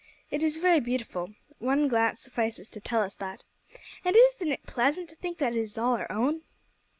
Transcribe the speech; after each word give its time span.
It 0.31 0.41
is 0.41 0.57
very 0.57 0.79
beautiful. 0.79 1.35
One 1.59 1.87
glance 1.87 2.21
suffices 2.21 2.71
to 2.71 2.79
tell 2.81 3.03
us 3.03 3.13
that. 3.13 3.43
And 4.03 4.15
isn't 4.17 4.51
it 4.51 4.63
pleasant 4.65 5.09
to 5.11 5.15
think 5.15 5.37
that 5.37 5.53
it 5.55 5.59
is 5.61 5.77
all 5.77 5.93
our 5.93 6.11
own?" 6.11 6.41